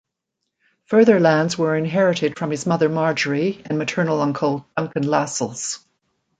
Further 0.85 1.19
lands 1.19 1.59
were 1.59 1.75
inherited 1.75 2.35
from 2.35 2.49
his 2.49 2.65
mother 2.65 2.89
Marjorie 2.89 3.61
and 3.69 3.77
maternal 3.77 4.19
uncle 4.21 4.65
Duncan 4.75 5.05
Lascelles. 5.07 5.77